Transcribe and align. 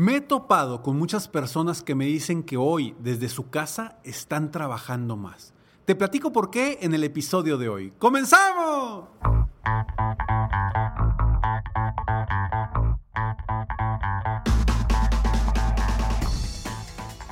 Me 0.00 0.16
he 0.16 0.20
topado 0.22 0.80
con 0.80 0.96
muchas 0.96 1.28
personas 1.28 1.82
que 1.82 1.94
me 1.94 2.06
dicen 2.06 2.42
que 2.42 2.56
hoy 2.56 2.96
desde 3.00 3.28
su 3.28 3.50
casa 3.50 3.98
están 4.02 4.50
trabajando 4.50 5.18
más. 5.18 5.52
Te 5.84 5.94
platico 5.94 6.32
por 6.32 6.48
qué 6.48 6.78
en 6.80 6.94
el 6.94 7.04
episodio 7.04 7.58
de 7.58 7.68
hoy. 7.68 7.92
¡Comenzamos! 7.98 9.10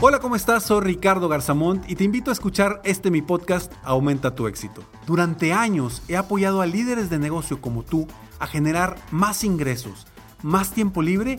Hola, 0.02 0.18
¿cómo 0.20 0.36
estás? 0.36 0.64
Soy 0.64 0.82
Ricardo 0.82 1.26
Garzamont 1.26 1.88
y 1.88 1.94
te 1.94 2.04
invito 2.04 2.30
a 2.30 2.34
escuchar 2.34 2.82
este 2.84 3.10
mi 3.10 3.22
podcast 3.22 3.72
Aumenta 3.82 4.34
tu 4.34 4.46
éxito. 4.46 4.84
Durante 5.06 5.54
años 5.54 6.02
he 6.06 6.18
apoyado 6.18 6.60
a 6.60 6.66
líderes 6.66 7.08
de 7.08 7.18
negocio 7.18 7.62
como 7.62 7.82
tú 7.82 8.06
a 8.38 8.46
generar 8.46 8.96
más 9.10 9.42
ingresos, 9.42 10.06
más 10.42 10.72
tiempo 10.72 11.00
libre 11.00 11.38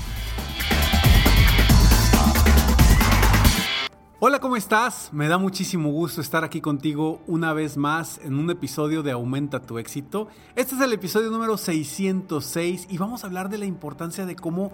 Hola, 4.23 4.39
¿cómo 4.39 4.55
estás? 4.55 5.09
Me 5.11 5.27
da 5.27 5.39
muchísimo 5.39 5.89
gusto 5.89 6.21
estar 6.21 6.43
aquí 6.43 6.61
contigo 6.61 7.23
una 7.25 7.53
vez 7.53 7.75
más 7.75 8.19
en 8.23 8.37
un 8.37 8.51
episodio 8.51 9.01
de 9.01 9.09
Aumenta 9.09 9.63
tu 9.63 9.79
éxito. 9.79 10.27
Este 10.55 10.75
es 10.75 10.81
el 10.81 10.93
episodio 10.93 11.31
número 11.31 11.57
606 11.57 12.85
y 12.91 12.99
vamos 12.99 13.23
a 13.23 13.27
hablar 13.27 13.49
de 13.49 13.57
la 13.57 13.65
importancia 13.65 14.27
de 14.27 14.35
cómo 14.35 14.73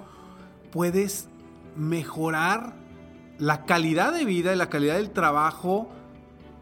puedes 0.69 1.29
mejorar 1.77 2.73
la 3.37 3.63
calidad 3.63 4.11
de 4.11 4.25
vida 4.25 4.51
y 4.53 4.57
la 4.57 4.67
calidad 4.67 4.95
del 4.95 5.11
trabajo 5.11 5.87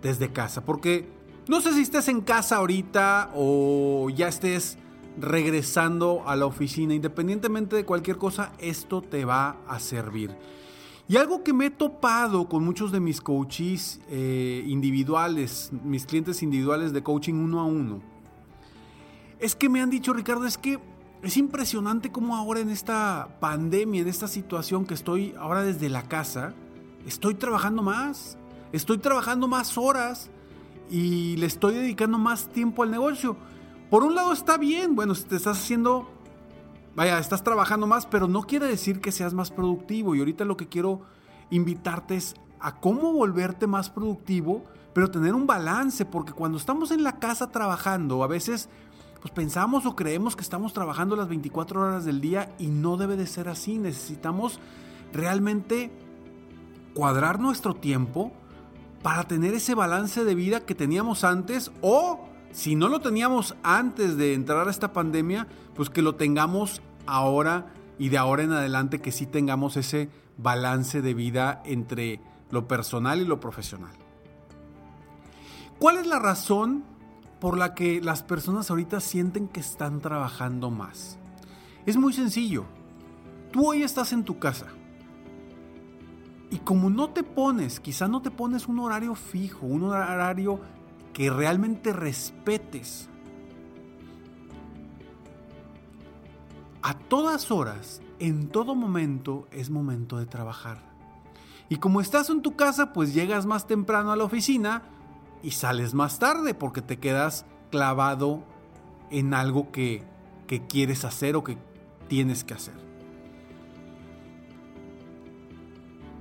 desde 0.03 0.31
casa. 0.31 0.63
Porque 0.63 1.09
no 1.47 1.61
sé 1.61 1.73
si 1.73 1.81
estés 1.81 2.07
en 2.07 2.21
casa 2.21 2.57
ahorita 2.57 3.31
o 3.33 4.11
ya 4.11 4.27
estés 4.27 4.77
regresando 5.19 6.21
a 6.27 6.35
la 6.35 6.45
oficina, 6.45 6.93
independientemente 6.93 7.75
de 7.77 7.83
cualquier 7.83 8.17
cosa, 8.17 8.51
esto 8.59 9.01
te 9.01 9.25
va 9.25 9.57
a 9.67 9.79
servir. 9.79 10.37
Y 11.07 11.17
algo 11.17 11.43
que 11.43 11.53
me 11.53 11.67
he 11.67 11.69
topado 11.69 12.49
con 12.49 12.63
muchos 12.65 12.91
de 12.91 12.99
mis 12.99 13.21
coaches 13.21 13.99
eh, 14.09 14.63
individuales, 14.65 15.71
mis 15.83 16.05
clientes 16.05 16.41
individuales 16.41 16.93
de 16.93 17.03
coaching 17.03 17.35
uno 17.35 17.59
a 17.59 17.65
uno, 17.65 18.01
es 19.39 19.55
que 19.55 19.69
me 19.69 19.81
han 19.81 19.91
dicho, 19.91 20.13
Ricardo, 20.13 20.47
es 20.47 20.57
que 20.57 20.79
es 21.21 21.37
impresionante 21.37 22.11
cómo 22.11 22.35
ahora 22.35 22.59
en 22.59 22.71
esta 22.71 23.37
pandemia, 23.39 24.01
en 24.01 24.07
esta 24.07 24.27
situación 24.27 24.85
que 24.85 24.95
estoy 24.95 25.35
ahora 25.37 25.61
desde 25.61 25.89
la 25.89 26.03
casa, 26.03 26.55
estoy 27.05 27.35
trabajando 27.35 27.83
más, 27.83 28.37
estoy 28.71 28.97
trabajando 28.97 29.47
más 29.47 29.77
horas 29.77 30.31
y 30.89 31.35
le 31.37 31.45
estoy 31.45 31.75
dedicando 31.75 32.17
más 32.17 32.49
tiempo 32.49 32.81
al 32.81 32.89
negocio. 32.89 33.37
Por 33.91 34.03
un 34.03 34.15
lado 34.15 34.33
está 34.33 34.57
bien, 34.57 34.95
bueno, 34.95 35.13
te 35.13 35.35
estás 35.35 35.59
haciendo 35.59 36.09
vaya, 36.95 37.19
estás 37.19 37.43
trabajando 37.43 37.87
más, 37.87 38.05
pero 38.05 38.27
no 38.27 38.43
quiere 38.43 38.67
decir 38.67 39.01
que 39.01 39.11
seas 39.11 39.33
más 39.33 39.51
productivo. 39.51 40.15
Y 40.15 40.19
ahorita 40.19 40.45
lo 40.45 40.57
que 40.57 40.67
quiero 40.67 41.01
invitarte 41.49 42.15
es 42.15 42.35
a 42.59 42.79
cómo 42.79 43.13
volverte 43.13 43.67
más 43.67 43.89
productivo, 43.89 44.63
pero 44.93 45.11
tener 45.11 45.33
un 45.33 45.45
balance, 45.45 46.05
porque 46.05 46.33
cuando 46.33 46.57
estamos 46.57 46.91
en 46.91 47.03
la 47.03 47.19
casa 47.19 47.51
trabajando, 47.51 48.23
a 48.23 48.27
veces 48.27 48.69
pues 49.21 49.33
pensamos 49.33 49.85
o 49.87 49.95
creemos 49.95 50.35
que 50.35 50.43
estamos 50.43 50.71
trabajando 50.71 51.15
las 51.15 51.27
24 51.27 51.81
horas 51.81 52.05
del 52.05 52.21
día 52.21 52.53
y 52.59 52.67
no 52.67 52.95
debe 52.95 53.17
de 53.17 53.25
ser 53.25 53.49
así. 53.49 53.79
Necesitamos 53.79 54.59
realmente 55.13 55.91
cuadrar 56.93 57.39
nuestro 57.39 57.73
tiempo 57.73 58.31
para 59.01 59.23
tener 59.23 59.53
ese 59.53 59.73
balance 59.73 60.23
de 60.23 60.35
vida 60.35 60.59
que 60.61 60.75
teníamos 60.75 61.23
antes 61.23 61.71
o 61.81 62.19
si 62.55 62.77
no 62.77 62.87
lo 62.87 63.01
teníamos 63.01 63.53
antes 63.63 64.15
de 64.15 64.33
entrar 64.33 64.65
a 64.65 64.71
esta 64.71 64.93
pandemia, 64.93 65.45
pues 65.75 65.89
que 65.89 66.01
lo 66.01 66.15
tengamos 66.15 66.81
ahora 67.05 67.73
y 67.99 68.07
de 68.07 68.17
ahora 68.17 68.43
en 68.43 68.53
adelante 68.53 69.01
que 69.01 69.11
sí 69.11 69.25
tengamos 69.25 69.75
ese 69.75 70.09
balance 70.37 71.01
de 71.01 71.13
vida 71.13 71.61
entre 71.65 72.21
lo 72.51 72.65
personal 72.65 73.19
y 73.19 73.25
lo 73.25 73.41
profesional. 73.41 73.91
¿Cuál 75.79 75.97
es 75.97 76.07
la 76.07 76.17
razón 76.17 76.85
por 77.41 77.57
la 77.57 77.73
que 77.73 77.99
las 77.99 78.23
personas 78.23 78.71
ahorita 78.71 79.01
sienten 79.01 79.49
que 79.49 79.59
están 79.59 79.99
trabajando 79.99 80.71
más? 80.71 81.19
Es 81.85 81.97
muy 81.97 82.13
sencillo. 82.13 82.63
Tú 83.51 83.67
hoy 83.67 83.83
estás 83.83 84.13
en 84.13 84.23
tu 84.23 84.39
casa. 84.39 84.67
Y 86.51 86.59
como 86.59 86.89
no 86.89 87.09
te 87.09 87.23
pones, 87.23 87.81
quizá 87.81 88.07
no 88.07 88.21
te 88.21 88.31
pones 88.31 88.69
un 88.69 88.79
horario 88.79 89.13
fijo, 89.13 89.65
un 89.65 89.83
horario 89.83 90.61
que 91.15 91.29
realmente 91.29 91.93
respetes. 91.93 93.07
A 96.81 96.93
todas 96.93 97.51
horas, 97.51 98.01
en 98.19 98.49
todo 98.49 98.75
momento, 98.75 99.47
es 99.49 99.69
momento 99.69 100.17
de 100.17 100.25
trabajar. 100.25 100.79
Y 101.69 101.77
como 101.77 102.01
estás 102.01 102.29
en 102.29 102.41
tu 102.41 102.57
casa, 102.57 102.91
pues 102.91 103.13
llegas 103.13 103.45
más 103.45 103.65
temprano 103.65 104.11
a 104.11 104.17
la 104.17 104.25
oficina 104.25 104.83
y 105.41 105.51
sales 105.51 105.93
más 105.93 106.19
tarde 106.19 106.53
porque 106.53 106.81
te 106.81 106.99
quedas 106.99 107.45
clavado 107.71 108.43
en 109.09 109.33
algo 109.33 109.71
que, 109.71 110.03
que 110.47 110.67
quieres 110.67 111.05
hacer 111.05 111.37
o 111.37 111.45
que 111.45 111.57
tienes 112.09 112.43
que 112.43 112.55
hacer. 112.55 112.75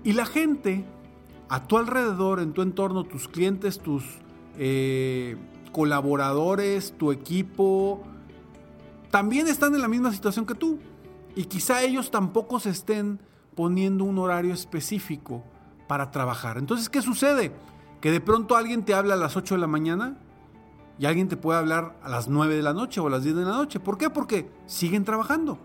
Y 0.04 0.12
la 0.12 0.24
gente 0.24 0.84
a 1.48 1.66
tu 1.66 1.78
alrededor, 1.78 2.38
en 2.38 2.52
tu 2.52 2.62
entorno, 2.62 3.02
tus 3.02 3.26
clientes, 3.26 3.80
tus 3.80 4.22
eh, 4.58 5.36
colaboradores, 5.72 6.94
tu 6.96 7.12
equipo, 7.12 8.02
también 9.10 9.48
están 9.48 9.74
en 9.74 9.80
la 9.80 9.88
misma 9.88 10.12
situación 10.12 10.46
que 10.46 10.54
tú. 10.54 10.78
Y 11.36 11.44
quizá 11.44 11.82
ellos 11.82 12.10
tampoco 12.10 12.60
se 12.60 12.70
estén 12.70 13.20
poniendo 13.54 14.04
un 14.04 14.18
horario 14.18 14.52
específico 14.52 15.44
para 15.86 16.10
trabajar. 16.10 16.58
Entonces, 16.58 16.88
¿qué 16.88 17.02
sucede? 17.02 17.52
Que 18.00 18.10
de 18.10 18.20
pronto 18.20 18.56
alguien 18.56 18.84
te 18.84 18.94
habla 18.94 19.14
a 19.14 19.16
las 19.16 19.36
8 19.36 19.54
de 19.54 19.60
la 19.60 19.66
mañana 19.66 20.16
y 20.98 21.06
alguien 21.06 21.28
te 21.28 21.36
puede 21.36 21.58
hablar 21.58 21.96
a 22.02 22.08
las 22.08 22.28
9 22.28 22.54
de 22.56 22.62
la 22.62 22.72
noche 22.72 23.00
o 23.00 23.06
a 23.06 23.10
las 23.10 23.24
10 23.24 23.36
de 23.36 23.44
la 23.44 23.52
noche. 23.52 23.80
¿Por 23.80 23.98
qué? 23.98 24.10
Porque 24.10 24.50
siguen 24.66 25.04
trabajando. 25.04 25.58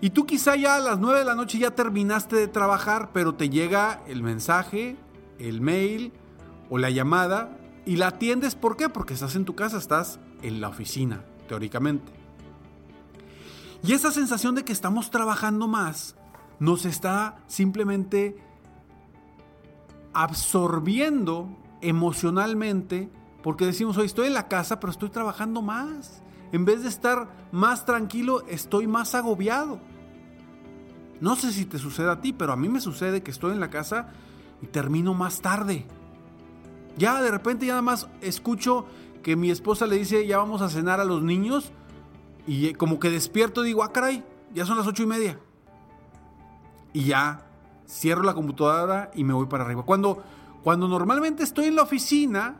Y 0.00 0.10
tú 0.10 0.26
quizá 0.26 0.56
ya 0.56 0.76
a 0.76 0.80
las 0.80 0.98
9 0.98 1.20
de 1.20 1.24
la 1.24 1.34
noche 1.34 1.58
ya 1.58 1.70
terminaste 1.70 2.36
de 2.36 2.48
trabajar, 2.48 3.10
pero 3.12 3.34
te 3.34 3.48
llega 3.48 4.02
el 4.06 4.22
mensaje, 4.22 4.96
el 5.38 5.60
mail, 5.60 6.12
o 6.70 6.78
la 6.78 6.90
llamada 6.90 7.56
y 7.86 7.96
la 7.96 8.08
atiendes. 8.08 8.54
¿Por 8.54 8.76
qué? 8.76 8.88
Porque 8.88 9.14
estás 9.14 9.36
en 9.36 9.44
tu 9.44 9.54
casa, 9.54 9.78
estás 9.78 10.18
en 10.42 10.60
la 10.60 10.68
oficina, 10.68 11.24
teóricamente. 11.48 12.12
Y 13.82 13.92
esa 13.92 14.10
sensación 14.10 14.54
de 14.54 14.64
que 14.64 14.72
estamos 14.72 15.10
trabajando 15.10 15.68
más 15.68 16.16
nos 16.58 16.84
está 16.86 17.42
simplemente 17.46 18.36
absorbiendo 20.12 21.48
emocionalmente 21.80 23.10
Porque 23.42 23.66
decimos, 23.66 23.98
hoy 23.98 24.06
estoy 24.06 24.28
en 24.28 24.32
la 24.32 24.48
casa, 24.48 24.80
pero 24.80 24.90
estoy 24.90 25.10
trabajando 25.10 25.60
más. 25.60 26.22
En 26.50 26.64
vez 26.64 26.82
de 26.82 26.88
estar 26.88 27.28
más 27.52 27.84
tranquilo, 27.84 28.42
estoy 28.48 28.86
más 28.86 29.14
agobiado. 29.14 29.80
No 31.20 31.36
sé 31.36 31.52
si 31.52 31.66
te 31.66 31.78
sucede 31.78 32.10
a 32.10 32.22
ti, 32.22 32.32
pero 32.32 32.54
a 32.54 32.56
mí 32.56 32.70
me 32.70 32.80
sucede 32.80 33.22
que 33.22 33.30
estoy 33.30 33.52
en 33.52 33.60
la 33.60 33.68
casa 33.68 34.08
y 34.62 34.66
termino 34.66 35.12
más 35.12 35.42
tarde. 35.42 35.86
Ya 36.96 37.22
de 37.22 37.30
repente 37.30 37.66
ya 37.66 37.72
nada 37.72 37.82
más 37.82 38.08
escucho 38.20 38.86
que 39.22 39.36
mi 39.36 39.50
esposa 39.50 39.86
le 39.86 39.96
dice 39.96 40.26
ya 40.26 40.38
vamos 40.38 40.62
a 40.62 40.68
cenar 40.68 41.00
a 41.00 41.04
los 41.04 41.22
niños 41.22 41.72
y 42.46 42.74
como 42.74 42.98
que 42.98 43.10
despierto 43.10 43.62
digo, 43.62 43.82
ah 43.82 43.92
caray, 43.92 44.22
ya 44.52 44.66
son 44.66 44.76
las 44.76 44.86
ocho 44.86 45.02
y 45.02 45.06
media. 45.06 45.38
Y 46.92 47.04
ya 47.04 47.46
cierro 47.88 48.22
la 48.22 48.34
computadora 48.34 49.10
y 49.14 49.24
me 49.24 49.32
voy 49.32 49.46
para 49.46 49.64
arriba. 49.64 49.82
Cuando, 49.84 50.22
cuando 50.62 50.88
normalmente 50.88 51.42
estoy 51.42 51.66
en 51.66 51.76
la 51.76 51.82
oficina, 51.82 52.56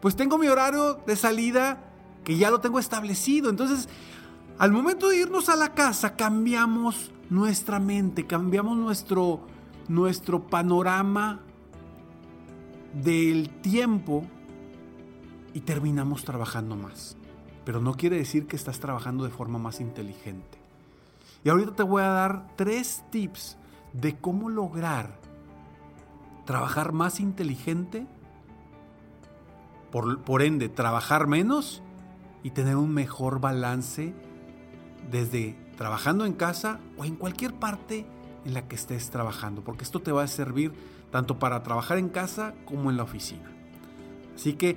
pues 0.00 0.16
tengo 0.16 0.38
mi 0.38 0.48
horario 0.48 0.94
de 1.06 1.16
salida 1.16 1.84
que 2.24 2.36
ya 2.36 2.50
lo 2.50 2.60
tengo 2.60 2.78
establecido. 2.78 3.50
Entonces, 3.50 3.88
al 4.58 4.72
momento 4.72 5.08
de 5.08 5.18
irnos 5.18 5.48
a 5.48 5.56
la 5.56 5.74
casa, 5.74 6.16
cambiamos 6.16 7.10
nuestra 7.30 7.80
mente, 7.80 8.26
cambiamos 8.26 8.76
nuestro, 8.76 9.40
nuestro 9.88 10.46
panorama 10.46 11.40
del 13.02 13.50
tiempo 13.60 14.24
y 15.54 15.60
terminamos 15.60 16.24
trabajando 16.24 16.76
más. 16.76 17.16
Pero 17.64 17.80
no 17.80 17.94
quiere 17.94 18.16
decir 18.16 18.46
que 18.46 18.56
estás 18.56 18.80
trabajando 18.80 19.24
de 19.24 19.30
forma 19.30 19.58
más 19.58 19.80
inteligente. 19.80 20.58
Y 21.44 21.48
ahorita 21.48 21.76
te 21.76 21.82
voy 21.82 22.02
a 22.02 22.08
dar 22.08 22.46
tres 22.56 23.04
tips 23.10 23.56
de 23.92 24.16
cómo 24.16 24.48
lograr 24.48 25.18
trabajar 26.44 26.92
más 26.92 27.20
inteligente, 27.20 28.06
por, 29.90 30.22
por 30.22 30.42
ende 30.42 30.68
trabajar 30.68 31.26
menos 31.26 31.82
y 32.42 32.50
tener 32.50 32.76
un 32.76 32.92
mejor 32.92 33.40
balance 33.40 34.14
desde 35.10 35.56
trabajando 35.76 36.24
en 36.24 36.32
casa 36.32 36.80
o 36.96 37.04
en 37.04 37.16
cualquier 37.16 37.54
parte 37.54 38.06
en 38.44 38.54
la 38.54 38.66
que 38.66 38.76
estés 38.76 39.10
trabajando, 39.10 39.62
porque 39.62 39.84
esto 39.84 40.00
te 40.00 40.12
va 40.12 40.22
a 40.22 40.26
servir 40.26 40.72
tanto 41.10 41.38
para 41.38 41.62
trabajar 41.62 41.98
en 41.98 42.08
casa 42.08 42.54
como 42.64 42.90
en 42.90 42.96
la 42.96 43.04
oficina. 43.04 43.50
Así 44.34 44.54
que, 44.54 44.76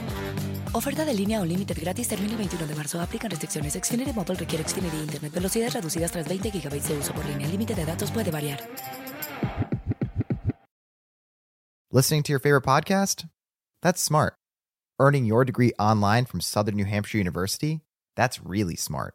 Oferta 0.73 1.03
de 1.03 1.13
línea 1.13 1.41
o 1.41 1.45
límite 1.45 1.73
gratis 1.73 2.07
termina 2.07 2.31
el 2.31 2.37
21 2.37 2.65
de 2.65 2.75
marzo. 2.75 3.01
Aplican 3.01 3.29
restricciones. 3.29 3.73
Xfinity 3.73 4.13
requiere 4.13 4.63
Xfinity 4.63 4.97
Internet. 5.01 5.33
Velocidades 5.33 5.73
reducidas 5.73 6.11
tras 6.11 6.25
20 6.29 6.49
GB 6.49 6.81
de 6.81 6.97
uso 6.97 7.13
por 7.13 7.25
línea. 7.25 7.45
El 7.45 7.51
límite 7.51 7.75
de 7.75 7.83
datos 7.83 8.09
puede 8.09 8.31
variar. 8.31 8.59
Listening 11.91 12.23
to 12.23 12.31
your 12.31 12.39
favorite 12.39 12.63
podcast? 12.63 13.25
That's 13.81 14.01
smart. 14.01 14.35
Earning 14.97 15.25
your 15.25 15.43
degree 15.43 15.73
online 15.77 16.23
from 16.23 16.39
Southern 16.39 16.77
New 16.77 16.85
Hampshire 16.85 17.17
University? 17.17 17.81
That's 18.15 18.39
really 18.41 18.77
smart. 18.77 19.13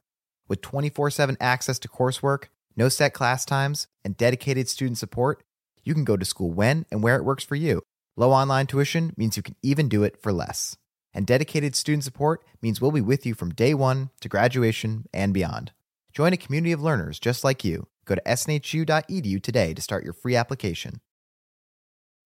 With 0.48 0.60
24 0.60 1.10
7 1.10 1.38
access 1.40 1.78
to 1.78 1.88
coursework, 1.88 2.50
no 2.76 2.90
set 2.90 3.14
class 3.14 3.46
times, 3.46 3.88
and 4.04 4.14
dedicated 4.14 4.68
student 4.68 4.98
support, 4.98 5.42
you 5.84 5.94
can 5.94 6.04
go 6.04 6.18
to 6.18 6.24
school 6.26 6.50
when 6.50 6.84
and 6.90 7.02
where 7.02 7.16
it 7.16 7.24
works 7.24 7.44
for 7.44 7.56
you. 7.56 7.80
Low 8.14 8.32
online 8.32 8.66
tuition 8.66 9.14
means 9.16 9.38
you 9.38 9.42
can 9.42 9.56
even 9.62 9.88
do 9.88 10.04
it 10.04 10.20
for 10.20 10.34
less. 10.34 10.76
And 11.16 11.26
dedicated 11.26 11.74
student 11.74 12.04
support 12.04 12.44
means 12.60 12.78
we'll 12.78 12.90
be 12.90 13.00
with 13.00 13.24
you 13.24 13.32
from 13.32 13.54
day 13.54 13.72
one 13.72 14.10
to 14.20 14.28
graduation 14.28 15.06
and 15.14 15.32
beyond. 15.32 15.72
Join 16.12 16.34
a 16.34 16.36
community 16.36 16.72
of 16.72 16.82
learners 16.82 17.18
just 17.18 17.42
like 17.42 17.64
you. 17.64 17.86
Go 18.04 18.16
to 18.16 18.22
snhu.edu 18.26 19.42
today 19.42 19.72
to 19.72 19.80
start 19.80 20.04
your 20.04 20.12
free 20.12 20.36
application. 20.36 21.00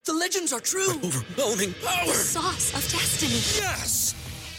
The 0.07 0.15
legends 0.15 0.53
are 0.53 0.59
true. 0.59 0.91
overwhelming 1.05 1.73
power! 1.75 2.07
The 2.07 2.15
sauce 2.15 2.75
of 2.75 2.83
destiny. 2.91 3.63
Yes! 3.65 4.20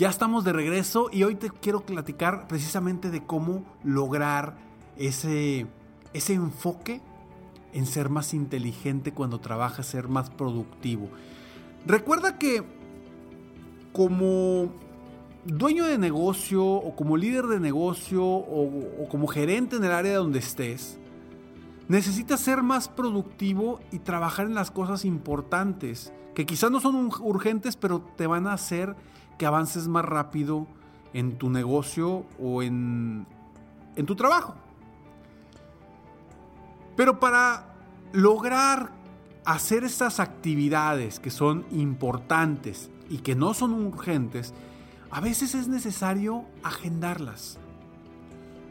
Ya 0.00 0.08
estamos 0.08 0.44
de 0.44 0.54
regreso 0.54 1.10
y 1.12 1.24
hoy 1.24 1.34
te 1.34 1.50
quiero 1.50 1.84
platicar 1.84 2.48
precisamente 2.48 3.10
de 3.10 3.22
cómo 3.22 3.66
lograr 3.84 4.56
ese, 4.96 5.66
ese 6.14 6.32
enfoque 6.32 7.02
en 7.74 7.84
ser 7.84 8.08
más 8.08 8.32
inteligente 8.32 9.12
cuando 9.12 9.40
trabajas, 9.40 9.84
ser 9.84 10.08
más 10.08 10.30
productivo. 10.30 11.10
Recuerda 11.84 12.38
que 12.38 12.62
como 13.92 14.72
dueño 15.44 15.84
de 15.84 15.98
negocio 15.98 16.64
o 16.64 16.96
como 16.96 17.18
líder 17.18 17.48
de 17.48 17.60
negocio 17.60 18.24
o, 18.24 19.02
o 19.02 19.08
como 19.10 19.26
gerente 19.26 19.76
en 19.76 19.84
el 19.84 19.92
área 19.92 20.16
donde 20.16 20.38
estés, 20.38 20.98
necesitas 21.88 22.40
ser 22.40 22.62
más 22.62 22.88
productivo 22.88 23.80
y 23.92 23.98
trabajar 23.98 24.46
en 24.46 24.54
las 24.54 24.70
cosas 24.70 25.04
importantes, 25.04 26.10
que 26.34 26.46
quizás 26.46 26.70
no 26.70 26.80
son 26.80 27.10
urgentes, 27.20 27.76
pero 27.76 28.00
te 28.00 28.26
van 28.26 28.46
a 28.46 28.54
hacer 28.54 28.96
que 29.40 29.46
avances 29.46 29.88
más 29.88 30.04
rápido 30.04 30.66
en 31.14 31.38
tu 31.38 31.48
negocio 31.48 32.26
o 32.38 32.62
en, 32.62 33.26
en 33.96 34.04
tu 34.04 34.14
trabajo. 34.14 34.54
Pero 36.94 37.18
para 37.18 37.74
lograr 38.12 38.90
hacer 39.46 39.84
estas 39.84 40.20
actividades 40.20 41.18
que 41.18 41.30
son 41.30 41.64
importantes 41.70 42.90
y 43.08 43.20
que 43.20 43.34
no 43.34 43.54
son 43.54 43.72
urgentes, 43.72 44.52
a 45.10 45.22
veces 45.22 45.54
es 45.54 45.68
necesario 45.68 46.44
agendarlas. 46.62 47.56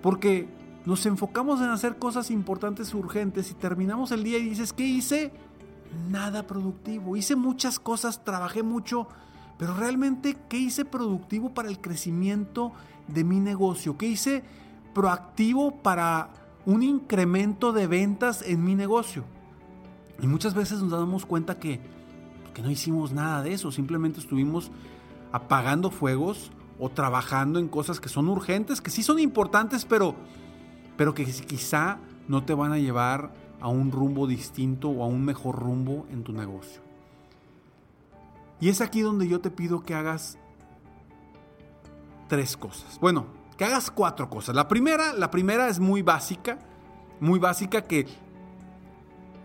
Porque 0.04 0.48
nos 0.86 1.04
enfocamos 1.08 1.62
en 1.62 1.72
hacer 1.72 1.98
cosas 1.98 2.30
importantes 2.30 2.94
urgentes 2.94 3.50
y 3.50 3.56
terminamos 3.56 4.12
el 4.12 4.24
día 4.24 4.38
y 4.38 4.50
dices, 4.50 4.72
¿qué 4.72 4.86
hice? 4.86 5.32
Nada 6.12 6.46
productivo. 6.46 7.18
Hice 7.18 7.36
muchas 7.36 7.80
cosas, 7.80 8.24
trabajé 8.24 8.62
mucho, 8.62 9.08
pero 9.60 9.74
realmente, 9.74 10.38
¿qué 10.48 10.58
hice 10.58 10.86
productivo 10.86 11.54
para 11.54 11.68
el 11.68 11.82
crecimiento 11.82 12.72
de 13.10 13.26
mi 13.26 13.42
negocio? 13.42 13.98
¿Qué 13.98 14.08
hice 14.08 14.42
proactivo 14.96 15.82
para 15.84 16.30
un 16.66 16.82
incremento 16.82 17.74
de 17.74 17.86
ventas 17.86 18.42
en 18.42 18.64
mi 18.64 18.74
negocio? 18.74 19.26
Y 20.22 20.28
muchas 20.28 20.54
veces 20.54 20.82
nos 20.82 20.92
damos 20.92 21.26
cuenta 21.26 21.60
que, 21.60 21.82
que 22.54 22.62
no 22.62 22.72
hicimos 22.72 23.12
nada 23.12 23.44
de 23.44 23.52
eso, 23.52 23.70
simplemente 23.70 24.22
estuvimos 24.22 24.72
apagando 25.34 25.92
fuegos 25.92 26.52
o 26.80 26.90
trabajando 26.90 27.60
en 27.60 27.68
cosas 27.68 28.00
que 28.00 28.08
son 28.08 28.30
urgentes, 28.30 28.80
que 28.80 28.92
sí 28.92 29.04
son 29.04 29.20
importantes, 29.20 29.84
pero, 29.84 30.16
pero 30.96 31.14
que 31.14 31.26
quizá 31.26 31.98
no 32.30 32.46
te 32.46 32.54
van 32.54 32.72
a 32.72 32.78
llevar 32.78 33.34
a 33.60 33.68
un 33.68 33.92
rumbo 33.92 34.26
distinto 34.26 34.88
o 34.88 35.04
a 35.04 35.08
un 35.08 35.26
mejor 35.26 35.60
rumbo 35.60 36.08
en 36.12 36.24
tu 36.24 36.32
negocio. 36.32 36.89
Y 38.62 38.70
es 38.70 38.82
aquí 38.82 39.02
donde 39.02 39.28
yo 39.28 39.40
te 39.40 39.52
pido 39.52 39.84
que 39.84 39.94
hagas 39.94 40.38
tres 42.28 42.58
cosas. 42.58 43.00
Bueno, 43.00 43.28
que 43.58 43.66
hagas 43.66 43.92
cuatro 43.92 44.30
cosas. 44.30 44.56
La 44.56 44.68
primera, 44.68 45.14
la 45.14 45.32
primera 45.32 45.68
es 45.68 45.80
muy 45.80 46.02
básica, 46.02 46.60
muy 47.20 47.40
básica 47.40 47.84
que 47.84 48.08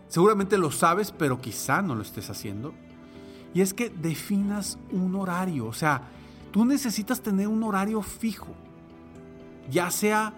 seguramente 0.09 0.59
lo 0.59 0.71
sabes, 0.71 1.11
pero 1.11 1.41
quizá 1.41 1.83
no 1.83 1.95
lo 1.95 2.03
estés 2.03 2.31
haciendo. 2.31 2.75
Y 3.53 3.61
es 3.61 3.73
que 3.73 3.89
definas 3.89 4.79
un 4.91 5.15
horario, 5.15 5.67
o 5.67 5.73
sea, 5.73 6.03
tú 6.51 6.65
necesitas 6.65 7.21
tener 7.21 7.47
un 7.47 7.63
horario 7.63 8.03
fijo, 8.03 8.49
ya 9.71 9.91
sea 9.93 10.35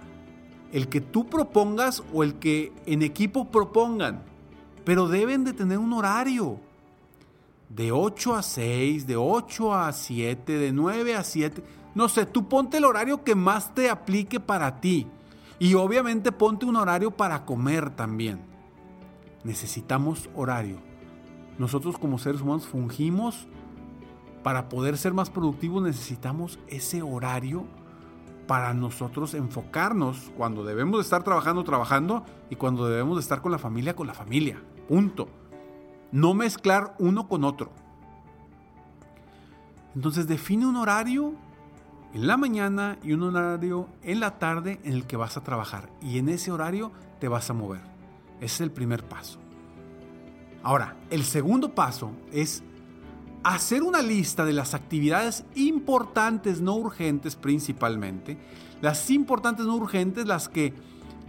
el 0.73 0.89
que 0.89 1.01
tú 1.01 1.27
propongas 1.27 2.03
o 2.13 2.23
el 2.23 2.35
que 2.35 2.75
en 2.85 3.03
equipo 3.03 3.51
propongan, 3.51 4.23
pero 4.85 5.09
deben 5.09 5.45
de 5.45 5.55
tener 5.55 5.79
un 5.79 5.95
horario 5.95 6.61
de 7.69 7.93
8 7.93 8.35
a 8.35 8.43
6, 8.43 9.07
de 9.07 9.17
8 9.17 9.75
a 9.75 9.93
7, 9.93 10.59
de 10.59 10.73
9 10.73 11.15
a 11.15 11.25
7. 11.25 11.63
No 11.95 12.09
sé, 12.09 12.27
tú 12.27 12.49
ponte 12.49 12.77
el 12.77 12.85
horario 12.85 13.25
que 13.25 13.35
más 13.35 13.75
te 13.75 13.91
aplique 13.91 14.41
para 14.41 14.81
ti. 14.81 15.07
Y 15.59 15.75
obviamente 15.75 16.33
ponte 16.33 16.67
un 16.67 16.77
horario 16.77 17.11
para 17.11 17.45
comer 17.45 17.91
también. 17.91 18.41
Necesitamos 19.45 20.29
horario. 20.35 20.79
Nosotros 21.59 21.99
como 21.99 22.19
seres 22.19 22.43
humanos 22.43 22.67
fungimos 22.67 23.47
para 24.43 24.69
poder 24.69 24.97
ser 24.99 25.13
más 25.13 25.31
productivos 25.31 25.83
necesitamos 25.83 26.59
ese 26.69 27.03
horario 27.03 27.65
para 28.47 28.75
nosotros 28.75 29.35
enfocarnos 29.35 30.31
cuando 30.37 30.65
debemos 30.65 30.99
de 30.99 31.03
estar 31.03 31.25
trabajando, 31.25 31.65
trabajando 31.65 32.25
y 32.49 32.55
cuando 32.55 32.87
debemos 32.87 33.17
de 33.17 33.23
estar 33.23 33.43
con 33.43 33.51
la 33.51 33.59
familia, 33.59 33.97
con 33.97 34.07
la 34.07 34.15
familia. 34.15 34.63
Punto. 34.89 35.29
No 36.17 36.33
mezclar 36.33 36.95
uno 36.99 37.29
con 37.29 37.45
otro. 37.45 37.71
Entonces 39.95 40.27
define 40.27 40.65
un 40.65 40.77
horario 40.77 41.35
en 42.15 42.27
la 42.27 42.39
mañana 42.39 42.97
y 43.03 43.13
un 43.13 43.23
horario 43.23 43.91
en 44.03 44.21
la 44.21 44.39
tarde 44.39 44.81
en 44.85 44.95
el 44.95 45.07
que 45.07 45.19
vas 45.19 45.37
a 45.37 45.43
trabajar. 45.43 45.91
Y 46.01 46.17
en 46.17 46.31
ese 46.31 46.51
horario 46.51 46.91
te 47.21 47.29
vas 47.29 47.51
a 47.51 47.53
mover. 47.53 47.83
Ese 48.37 48.47
es 48.47 48.61
el 48.63 48.71
primer 48.71 49.05
paso. 49.05 49.39
Ahora, 50.63 50.97
el 51.11 51.23
segundo 51.23 51.75
paso 51.75 52.13
es 52.33 52.63
hacer 53.45 53.83
una 53.83 54.01
lista 54.01 54.47
de 54.47 54.55
las 54.55 54.73
actividades 54.73 55.45
importantes, 55.55 56.63
no 56.63 56.77
urgentes 56.77 57.37
principalmente. 57.37 58.39
Las 58.81 59.11
importantes, 59.11 59.67
no 59.67 59.77
urgentes, 59.77 60.27
las 60.27 60.49
que, 60.49 60.73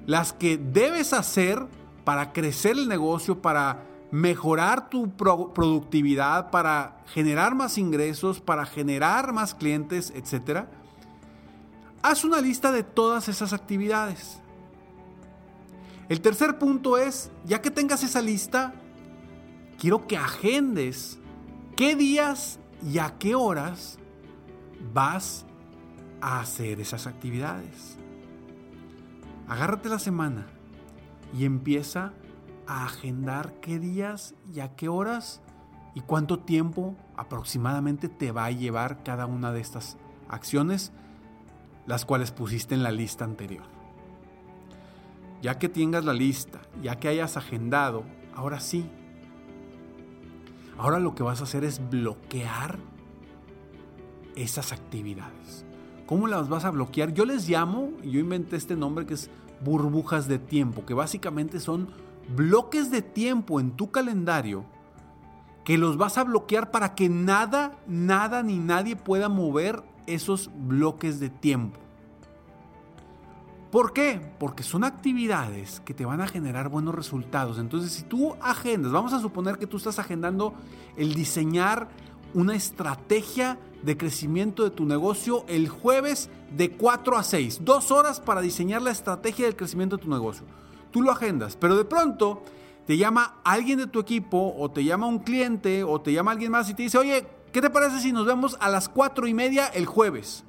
las 0.06 0.32
que 0.32 0.58
debes 0.58 1.12
hacer 1.12 1.68
para 2.06 2.32
crecer 2.32 2.78
el 2.78 2.88
negocio, 2.88 3.42
para 3.42 3.84
mejorar 4.12 4.90
tu 4.90 5.10
productividad, 5.16 6.50
para 6.50 7.04
generar 7.08 7.56
más 7.56 7.78
ingresos, 7.78 8.40
para 8.40 8.66
generar 8.66 9.34
más 9.34 9.54
clientes, 9.54 10.14
etc. 10.16 10.66
Haz 12.02 12.24
una 12.24 12.40
lista 12.40 12.72
de 12.72 12.84
todas 12.84 13.28
esas 13.28 13.54
actividades. 13.54 14.40
El 16.10 16.22
tercer 16.22 16.58
punto 16.58 16.98
es, 16.98 17.32
ya 17.46 17.62
que 17.62 17.70
tengas 17.70 18.02
esa 18.04 18.22
lista, 18.22 18.74
quiero 19.78 20.08
que 20.08 20.16
agendes 20.16 21.20
qué 21.76 21.96
días 21.96 22.60
y 22.82 23.00
a 23.00 23.18
qué 23.18 23.36
horas 23.36 24.00
vas 24.94 25.46
a 26.22 26.40
hacer 26.40 26.80
esas 26.80 27.08
actividades. 27.08 27.98
Agárrate 29.50 29.90
la 29.90 30.00
semana 30.00 30.48
y 31.38 31.44
empieza 31.46 32.06
a 32.06 32.27
agendar 32.68 33.60
qué 33.62 33.80
días 33.80 34.36
y 34.54 34.60
a 34.60 34.76
qué 34.76 34.90
horas 34.90 35.42
y 35.96 36.02
cuánto 36.02 36.40
tiempo 36.40 36.96
aproximadamente 37.16 38.10
te 38.10 38.32
va 38.32 38.46
a 38.46 38.52
llevar 38.52 39.04
cada 39.04 39.26
una 39.26 39.52
de 39.52 39.62
estas 39.62 39.98
acciones, 40.30 40.92
las 41.86 42.06
cuales 42.06 42.32
pusiste 42.32 42.76
en 42.76 42.84
la 42.84 42.92
lista 42.92 43.26
anterior. 43.26 43.66
Ya 45.42 45.58
que 45.58 45.70
tengas 45.70 46.06
la 46.06 46.14
lista, 46.14 46.62
ya 46.82 47.00
que 47.00 47.08
hayas 47.08 47.38
agendado, 47.38 48.04
ahora 48.36 48.60
sí. 48.60 48.90
Ahora 50.78 51.00
lo 51.00 51.16
que 51.16 51.24
vas 51.24 51.42
a 51.42 51.46
hacer 51.46 51.64
es 51.64 51.82
bloquear 51.90 52.78
esas 54.36 54.72
actividades. 54.72 55.66
¿Cómo 56.06 56.28
las 56.28 56.48
vas 56.48 56.66
a 56.66 56.72
bloquear? 56.72 57.14
Yo 57.14 57.26
les 57.26 57.50
llamo, 57.50 57.92
yo 58.04 58.20
inventé 58.20 58.56
este 58.56 58.76
nombre 58.76 59.06
que 59.06 59.16
es 59.16 59.30
burbujas 59.64 60.28
de 60.28 60.40
tiempo, 60.40 60.86
que 60.86 60.94
básicamente 60.94 61.60
son 61.60 61.90
bloques 62.36 62.92
de 62.92 63.02
tiempo 63.02 63.60
en 63.60 63.72
tu 63.72 63.92
calendario 63.92 64.66
que 65.64 65.78
los 65.78 65.98
vas 65.98 66.18
a 66.18 66.24
bloquear 66.24 66.72
para 66.72 66.96
que 66.96 67.10
nada, 67.10 67.78
nada 67.88 68.42
ni 68.42 68.58
nadie 68.58 68.96
pueda 68.96 69.28
mover 69.28 69.84
esos 70.06 70.50
bloques 70.56 71.20
de 71.20 71.30
tiempo. 71.30 71.80
¿Por 73.72 73.92
qué? 73.92 74.22
Porque 74.40 74.64
son 74.64 74.86
actividades 74.86 75.82
que 75.82 75.94
te 75.94 76.06
van 76.06 76.22
a 76.22 76.28
generar 76.28 76.70
buenos 76.70 76.96
resultados. 76.96 77.60
Entonces, 77.60 77.92
si 77.92 78.04
tú 78.04 78.34
agendas, 78.40 78.94
vamos 78.94 79.12
a 79.12 79.20
suponer 79.20 79.58
que 79.58 79.68
tú 79.68 79.76
estás 79.76 80.00
agendando 80.00 80.54
el 80.96 81.14
diseñar 81.14 81.90
una 82.34 82.56
estrategia 82.56 83.60
de 83.84 83.98
crecimiento 83.98 84.64
de 84.64 84.70
tu 84.70 84.86
negocio 84.86 85.44
el 85.48 85.68
jueves 85.68 86.30
de 86.56 86.72
4 86.72 87.18
a 87.18 87.24
6. 87.24 87.66
Dos 87.66 87.92
horas 87.92 88.22
para 88.22 88.40
diseñar 88.40 88.82
la 88.82 88.92
estrategia 88.92 89.46
del 89.46 89.58
crecimiento 89.58 89.98
de 89.98 90.04
tu 90.04 90.10
negocio. 90.10 90.46
Tú 90.92 91.02
lo 91.02 91.12
agendas, 91.12 91.56
pero 91.56 91.76
de 91.76 91.86
pronto 91.86 92.44
te 92.86 92.98
llama 92.98 93.36
alguien 93.44 93.80
de 93.80 93.88
tu 93.88 94.00
equipo 94.00 94.54
o 94.58 94.72
te 94.72 94.84
llama 94.84 95.08
un 95.08 95.20
cliente 95.20 95.84
o 95.84 96.00
te 96.00 96.14
llama 96.14 96.32
alguien 96.32 96.52
más 96.52 96.70
y 96.70 96.74
te 96.74 96.84
dice, 96.84 96.98
oye, 96.98 97.26
¿qué 97.52 97.62
te 97.62 97.70
parece 97.70 98.00
si 98.00 98.12
nos 98.12 98.26
vemos 98.26 98.58
a 98.60 98.70
las 98.70 98.88
4 98.90 99.28
y 99.28 99.34
media 99.34 99.68
el 99.68 99.86
jueves? 99.86 100.44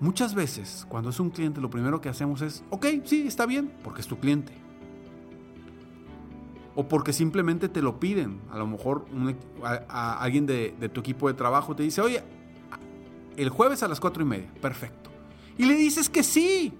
Muchas 0.00 0.34
veces, 0.34 0.86
cuando 0.88 1.10
es 1.10 1.20
un 1.20 1.28
cliente, 1.28 1.60
lo 1.60 1.68
primero 1.68 2.00
que 2.00 2.08
hacemos 2.08 2.40
es, 2.40 2.64
ok, 2.70 2.86
sí, 3.04 3.26
está 3.26 3.44
bien, 3.44 3.70
porque 3.82 4.00
es 4.00 4.06
tu 4.06 4.18
cliente 4.18 4.60
o 6.74 6.88
porque 6.88 7.12
simplemente 7.12 7.68
te 7.68 7.82
lo 7.82 8.00
piden. 8.00 8.40
A 8.50 8.58
lo 8.58 8.66
mejor 8.66 9.04
alguien 9.88 10.46
de, 10.46 10.70
tu 10.92 11.00
equipo 11.00 11.28
de 11.28 11.34
trabajo 11.34 11.74
te 11.74 11.82
dice, 11.82 12.00
oye, 12.00 12.22
el 13.36 13.48
jueves 13.50 13.82
a 13.82 13.88
las 13.88 14.00
cuatro 14.00 14.22
y 14.22 14.26
media, 14.26 14.50
perfecto. 14.60 15.10
Y 15.58 15.66
le 15.66 15.74
dices 15.74 16.08
que 16.08 16.22
sí. 16.22 16.72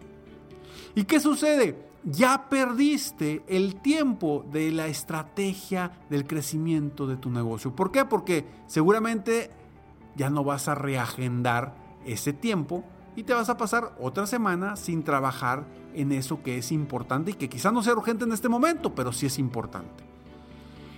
¿Y 0.95 1.05
qué 1.05 1.21
sucede? 1.21 1.91
Ya 2.05 2.49
perdiste 2.49 3.43
el 3.47 3.77
tiempo 3.77 4.45
de 4.51 4.73
la 4.73 4.87
estrategia 4.87 5.93
del 6.09 6.27
crecimiento 6.27 7.07
de 7.07 7.17
tu 7.17 7.31
negocio. 7.31 7.75
¿Por 7.77 7.93
qué? 7.93 8.05
Porque 8.05 8.47
seguramente 8.67 9.51
ya 10.17 10.31
no 10.31 10.43
vas 10.43 10.69
a 10.69 10.75
reagendar 10.75 11.75
ese 12.07 12.33
tiempo 12.33 12.85
y 13.17 13.25
te 13.25 13.35
vas 13.35 13.51
a 13.51 13.59
pasar 13.59 13.95
otra 14.01 14.27
semana 14.27 14.77
sin 14.77 15.03
trabajar 15.03 15.67
en 15.95 16.13
eso 16.13 16.43
que 16.43 16.59
es 16.59 16.73
importante 16.73 17.33
y 17.33 17.35
que 17.35 17.49
quizá 17.49 17.71
no 17.71 17.83
sea 17.83 17.93
urgente 17.93 18.25
en 18.25 18.33
este 18.33 18.49
momento, 18.49 18.95
pero 18.95 19.13
sí 19.13 19.27
es 19.27 19.39
importante. 19.39 20.05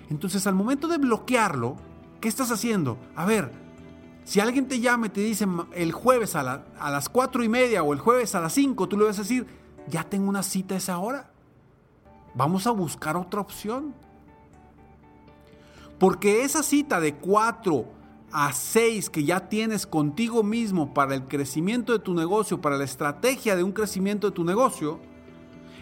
Entonces 0.09 0.47
al 0.47 0.55
momento 0.55 0.89
de 0.89 0.99
bloquearlo, 0.99 1.77
¿qué 2.21 2.29
estás 2.29 2.51
haciendo? 2.51 2.99
A 3.17 3.25
ver, 3.25 3.51
si 4.25 4.39
alguien 4.39 4.69
te 4.69 4.79
llama 4.79 5.07
y 5.07 5.11
te 5.11 5.21
dice 5.21 5.47
el 5.75 5.93
jueves 5.93 6.37
a, 6.37 6.65
a 6.79 6.91
las 6.91 7.09
cuatro 7.09 7.43
y 7.43 7.49
media 7.49 7.83
o 7.83 7.93
el 7.93 7.99
jueves 7.99 8.35
a 8.35 8.41
las 8.41 8.53
5, 8.53 8.89
tú 8.89 8.97
le 8.97 9.07
vas 9.07 9.19
a 9.19 9.23
decir, 9.23 9.47
ya 9.89 10.05
tengo 10.05 10.29
una 10.29 10.43
cita 10.43 10.77
esa 10.77 10.99
hora. 10.99 11.31
Vamos 12.35 12.67
a 12.67 12.71
buscar 12.71 13.17
otra 13.17 13.41
opción. 13.41 13.95
Porque 15.99 16.43
esa 16.43 16.63
cita 16.63 17.01
de 17.01 17.15
4 17.15 17.85
a 18.33 18.53
6 18.53 19.11
que 19.11 19.25
ya 19.25 19.49
tienes 19.49 19.87
contigo 19.87 20.43
mismo 20.43 20.95
para 20.95 21.15
el 21.15 21.29
crecimiento 21.29 21.93
de 21.93 21.99
tu 21.99 22.15
negocio, 22.15 22.61
para 22.61 22.79
la 22.79 22.85
estrategia 22.85 23.55
de 23.55 23.63
un 23.63 23.73
crecimiento 23.73 24.29
de 24.29 24.35
tu 24.35 24.45
negocio, 24.45 24.99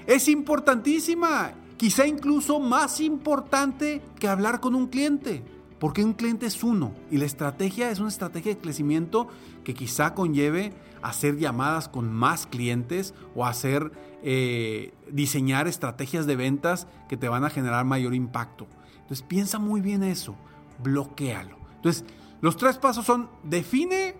es 0.06 0.28
importantísima. 0.28 1.52
Quizá 1.76 2.06
incluso 2.06 2.60
más 2.60 3.00
importante 3.00 4.02
que 4.18 4.28
hablar 4.28 4.60
con 4.60 4.74
un 4.74 4.88
cliente. 4.88 5.42
Porque 5.78 6.04
un 6.04 6.12
cliente 6.12 6.44
es 6.44 6.62
uno 6.62 6.92
y 7.10 7.16
la 7.16 7.24
estrategia 7.24 7.90
es 7.90 8.00
una 8.00 8.10
estrategia 8.10 8.54
de 8.54 8.60
crecimiento 8.60 9.28
que 9.64 9.72
quizá 9.72 10.12
conlleve 10.14 10.74
hacer 11.02 11.38
llamadas 11.38 11.88
con 11.88 12.12
más 12.12 12.46
clientes 12.46 13.14
o 13.34 13.46
hacer 13.46 13.92
eh, 14.22 14.92
diseñar 15.10 15.66
estrategias 15.66 16.26
de 16.26 16.36
ventas 16.36 16.86
que 17.08 17.16
te 17.16 17.28
van 17.28 17.44
a 17.44 17.50
generar 17.50 17.84
mayor 17.84 18.14
impacto. 18.14 18.66
Entonces 19.00 19.22
piensa 19.26 19.58
muy 19.58 19.80
bien 19.80 20.02
eso, 20.02 20.36
bloquealo. 20.82 21.56
Entonces 21.76 22.04
los 22.40 22.56
tres 22.56 22.78
pasos 22.78 23.04
son, 23.04 23.28
define 23.42 24.14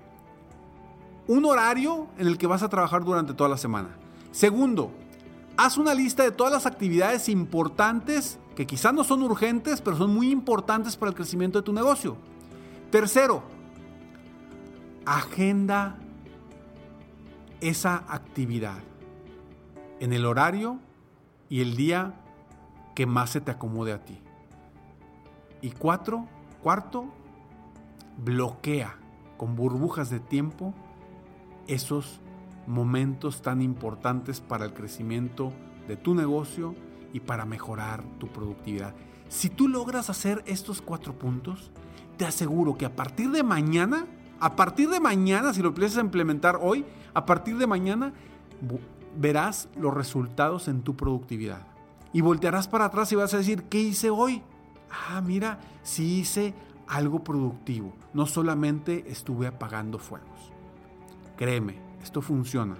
un 1.26 1.44
horario 1.44 2.08
en 2.18 2.26
el 2.26 2.38
que 2.38 2.46
vas 2.46 2.62
a 2.62 2.68
trabajar 2.68 3.04
durante 3.04 3.34
toda 3.34 3.48
la 3.48 3.56
semana. 3.56 3.90
Segundo, 4.32 4.92
haz 5.56 5.78
una 5.78 5.94
lista 5.94 6.22
de 6.22 6.32
todas 6.32 6.52
las 6.52 6.66
actividades 6.66 7.28
importantes 7.28 8.38
que 8.56 8.66
quizás 8.66 8.92
no 8.92 9.04
son 9.04 9.22
urgentes, 9.22 9.80
pero 9.80 9.96
son 9.96 10.12
muy 10.12 10.30
importantes 10.30 10.96
para 10.96 11.10
el 11.10 11.16
crecimiento 11.16 11.60
de 11.60 11.62
tu 11.62 11.72
negocio. 11.72 12.16
Tercero, 12.90 13.42
agenda 15.06 15.99
esa 17.60 18.04
actividad 18.08 18.78
en 20.00 20.12
el 20.12 20.26
horario 20.26 20.78
y 21.48 21.60
el 21.60 21.76
día 21.76 22.14
que 22.94 23.06
más 23.06 23.30
se 23.30 23.40
te 23.40 23.50
acomode 23.50 23.92
a 23.92 24.04
ti. 24.04 24.18
Y 25.62 25.70
cuatro, 25.70 26.26
cuarto, 26.62 27.06
bloquea 28.16 28.96
con 29.36 29.56
burbujas 29.56 30.10
de 30.10 30.20
tiempo 30.20 30.74
esos 31.66 32.20
momentos 32.66 33.42
tan 33.42 33.62
importantes 33.62 34.40
para 34.40 34.64
el 34.64 34.74
crecimiento 34.74 35.52
de 35.88 35.96
tu 35.96 36.14
negocio 36.14 36.74
y 37.12 37.20
para 37.20 37.44
mejorar 37.44 38.02
tu 38.18 38.28
productividad. 38.28 38.94
Si 39.28 39.48
tú 39.48 39.68
logras 39.68 40.10
hacer 40.10 40.42
estos 40.46 40.82
cuatro 40.82 41.18
puntos, 41.18 41.70
te 42.16 42.26
aseguro 42.26 42.76
que 42.76 42.84
a 42.84 42.94
partir 42.94 43.30
de 43.30 43.42
mañana, 43.42 44.06
a 44.40 44.56
partir 44.56 44.88
de 44.88 45.00
mañana, 45.00 45.52
si 45.52 45.62
lo 45.62 45.68
empiezas 45.68 45.98
a 45.98 46.00
implementar 46.00 46.58
hoy, 46.60 46.84
a 47.14 47.26
partir 47.26 47.58
de 47.58 47.66
mañana 47.66 48.12
verás 49.16 49.68
los 49.76 49.92
resultados 49.94 50.68
en 50.68 50.82
tu 50.82 50.96
productividad. 50.96 51.66
Y 52.12 52.22
voltearás 52.22 52.66
para 52.66 52.86
atrás 52.86 53.12
y 53.12 53.16
vas 53.16 53.34
a 53.34 53.38
decir, 53.38 53.64
¿qué 53.64 53.80
hice 53.80 54.10
hoy? 54.10 54.42
Ah, 54.90 55.20
mira, 55.20 55.60
sí 55.82 56.20
hice 56.20 56.54
algo 56.88 57.22
productivo. 57.22 57.92
No 58.14 58.26
solamente 58.26 59.04
estuve 59.08 59.46
apagando 59.46 59.98
fuegos. 59.98 60.52
Créeme, 61.36 61.78
esto 62.02 62.20
funciona. 62.20 62.76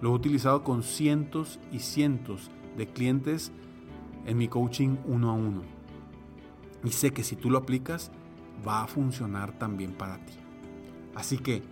Lo 0.00 0.10
he 0.10 0.12
utilizado 0.12 0.64
con 0.64 0.82
cientos 0.82 1.60
y 1.70 1.80
cientos 1.80 2.50
de 2.76 2.86
clientes 2.88 3.52
en 4.24 4.38
mi 4.38 4.48
coaching 4.48 4.96
uno 5.04 5.30
a 5.30 5.34
uno. 5.34 5.62
Y 6.84 6.90
sé 6.90 7.12
que 7.12 7.22
si 7.22 7.36
tú 7.36 7.50
lo 7.50 7.58
aplicas, 7.58 8.10
va 8.66 8.82
a 8.82 8.86
funcionar 8.86 9.52
también 9.58 9.92
para 9.92 10.16
ti. 10.24 10.41
Así 11.14 11.38
que, 11.38 11.62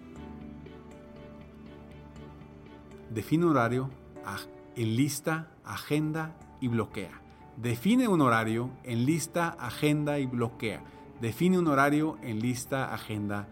define 3.11 3.47
horario, 3.47 3.91
enlista, 4.77 5.51
agenda 5.65 6.37
y 6.61 6.69
bloquea. 6.69 7.21
Define 7.57 8.09
un 8.09 8.21
horario, 8.21 8.71
enlista, 8.85 9.49
agenda 9.49 10.19
y 10.19 10.27
bloquea. 10.27 10.83
Define 11.21 11.59
un 11.59 11.69
horario, 11.69 12.17
enlista, 12.23 12.95
agenda, 12.95 13.49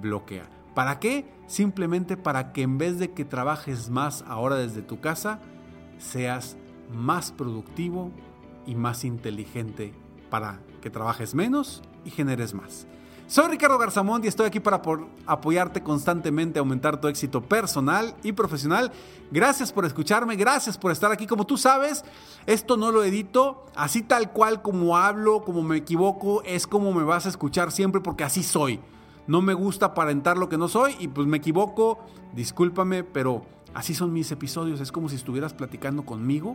bloquea. 0.00 0.48
¿Para 0.74 0.98
qué? 0.98 1.32
Simplemente 1.46 2.16
para 2.16 2.52
que 2.52 2.62
en 2.62 2.78
vez 2.78 2.98
de 2.98 3.12
que 3.12 3.24
trabajes 3.24 3.90
más 3.90 4.24
ahora 4.26 4.56
desde 4.56 4.82
tu 4.82 5.00
casa, 5.00 5.40
seas 5.98 6.56
más 6.92 7.30
productivo 7.30 8.10
y 8.66 8.74
más 8.74 9.04
inteligente 9.04 9.92
para 10.30 10.60
que 10.80 10.90
trabajes 10.90 11.34
menos 11.34 11.82
y 12.04 12.10
generes 12.10 12.54
más. 12.54 12.86
Soy 13.32 13.48
Ricardo 13.48 13.78
Garzamont 13.78 14.22
y 14.26 14.28
estoy 14.28 14.44
aquí 14.44 14.60
para 14.60 14.82
apoyarte 15.24 15.82
constantemente 15.82 16.58
aumentar 16.58 17.00
tu 17.00 17.08
éxito 17.08 17.40
personal 17.40 18.14
y 18.22 18.32
profesional. 18.32 18.92
Gracias 19.30 19.72
por 19.72 19.86
escucharme, 19.86 20.36
gracias 20.36 20.76
por 20.76 20.92
estar 20.92 21.10
aquí. 21.10 21.26
Como 21.26 21.46
tú 21.46 21.56
sabes, 21.56 22.04
esto 22.44 22.76
no 22.76 22.92
lo 22.92 23.02
edito, 23.02 23.64
así 23.74 24.02
tal 24.02 24.32
cual 24.32 24.60
como 24.60 24.98
hablo, 24.98 25.44
como 25.44 25.62
me 25.62 25.78
equivoco, 25.78 26.42
es 26.42 26.66
como 26.66 26.92
me 26.92 27.04
vas 27.04 27.24
a 27.24 27.30
escuchar 27.30 27.72
siempre 27.72 28.02
porque 28.02 28.22
así 28.22 28.42
soy. 28.42 28.80
No 29.26 29.40
me 29.40 29.54
gusta 29.54 29.86
aparentar 29.86 30.36
lo 30.36 30.50
que 30.50 30.58
no 30.58 30.68
soy 30.68 30.94
y 30.98 31.08
pues 31.08 31.26
me 31.26 31.38
equivoco, 31.38 32.00
discúlpame, 32.34 33.02
pero 33.02 33.46
así 33.72 33.94
son 33.94 34.12
mis 34.12 34.30
episodios, 34.30 34.78
es 34.78 34.92
como 34.92 35.08
si 35.08 35.16
estuvieras 35.16 35.54
platicando 35.54 36.04
conmigo. 36.04 36.54